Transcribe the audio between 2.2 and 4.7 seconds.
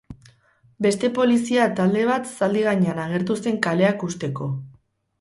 zaldi gainean agertu zen kaleak husteko.